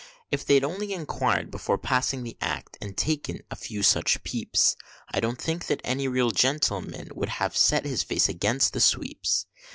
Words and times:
If 0.31 0.43
they'd 0.43 0.63
only 0.63 0.93
inquired 0.93 1.51
before 1.51 1.77
passing 1.77 2.23
the 2.23 2.35
Act, 2.41 2.75
and 2.81 2.97
taken 2.97 3.41
a 3.51 3.55
few 3.55 3.83
such 3.83 4.23
peeps, 4.23 4.75
I 5.13 5.19
don't 5.19 5.39
think 5.39 5.67
that 5.67 5.79
any 5.83 6.07
real 6.07 6.31
gentleman 6.31 7.09
would 7.13 7.29
have 7.29 7.55
set 7.55 7.85
his 7.85 8.01
face 8.01 8.27
against 8.27 8.81
sweeps. 8.81 9.45